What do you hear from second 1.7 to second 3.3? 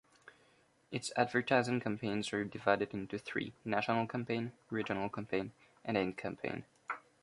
campaigns are divided into